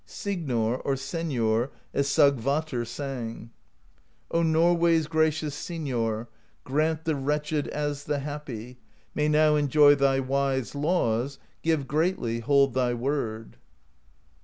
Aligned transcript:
Signor, 0.07 0.79
or 0.79 0.95
Senor, 0.95 1.69
as 1.93 2.07
Sigvatr 2.07 2.87
sang: 2.87 3.51
O 4.31 4.41
Norway's 4.41 5.05
gracious 5.05 5.53
Signor, 5.53 6.27
Grant 6.63 7.05
the 7.05 7.15
wretched, 7.15 7.67
as 7.67 8.05
the 8.05 8.17
happy, 8.17 8.79
May 9.13 9.27
now 9.27 9.55
enjoy 9.55 9.93
thy 9.93 10.19
wise 10.19 10.73
laws; 10.73 11.37
Give 11.61 11.87
greatly, 11.87 12.39
hold 12.39 12.73
thy 12.73 12.95
word! 12.95 13.57